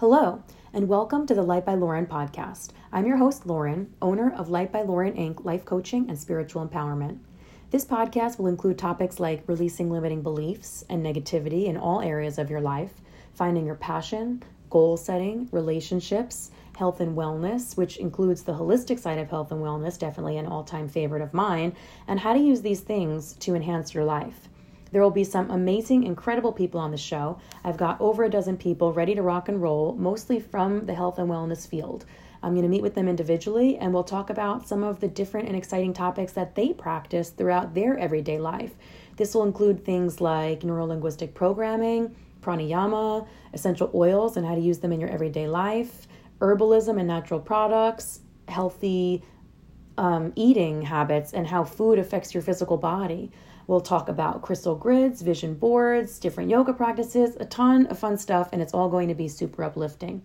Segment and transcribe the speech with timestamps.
[0.00, 0.42] Hello,
[0.72, 2.70] and welcome to the Light by Lauren podcast.
[2.90, 7.18] I'm your host, Lauren, owner of Light by Lauren Inc., life coaching and spiritual empowerment.
[7.70, 12.48] This podcast will include topics like releasing limiting beliefs and negativity in all areas of
[12.48, 12.94] your life,
[13.34, 19.28] finding your passion, goal setting, relationships, health and wellness, which includes the holistic side of
[19.28, 21.76] health and wellness, definitely an all time favorite of mine,
[22.08, 24.48] and how to use these things to enhance your life.
[24.92, 27.38] There will be some amazing, incredible people on the show.
[27.64, 31.18] I've got over a dozen people ready to rock and roll, mostly from the health
[31.18, 32.04] and wellness field.
[32.42, 35.48] I'm going to meet with them individually and we'll talk about some of the different
[35.48, 38.74] and exciting topics that they practice throughout their everyday life.
[39.16, 44.92] This will include things like neurolinguistic programming, pranayama, essential oils and how to use them
[44.92, 46.08] in your everyday life,
[46.40, 49.22] herbalism and natural products, healthy
[50.00, 53.30] um, eating habits, and how food affects your physical body.
[53.66, 58.48] We'll talk about crystal grids, vision boards, different yoga practices, a ton of fun stuff,
[58.52, 60.22] and it's all going to be super uplifting.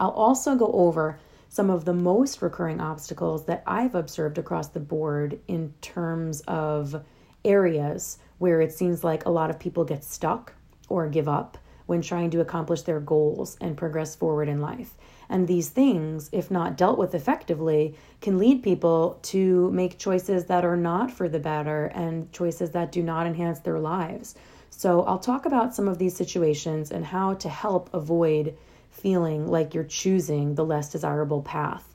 [0.00, 4.80] I'll also go over some of the most recurring obstacles that I've observed across the
[4.80, 7.04] board in terms of
[7.44, 10.52] areas where it seems like a lot of people get stuck
[10.88, 11.58] or give up
[11.92, 14.94] when trying to accomplish their goals and progress forward in life.
[15.28, 20.64] And these things, if not dealt with effectively, can lead people to make choices that
[20.64, 24.34] are not for the better and choices that do not enhance their lives.
[24.70, 28.56] So, I'll talk about some of these situations and how to help avoid
[28.88, 31.94] feeling like you're choosing the less desirable path.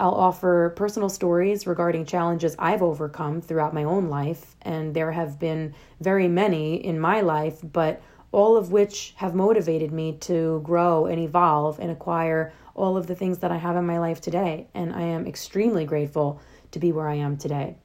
[0.00, 5.38] I'll offer personal stories regarding challenges I've overcome throughout my own life, and there have
[5.38, 11.06] been very many in my life, but all of which have motivated me to grow
[11.06, 14.68] and evolve and acquire all of the things that I have in my life today.
[14.74, 16.40] And I am extremely grateful
[16.70, 17.76] to be where I am today.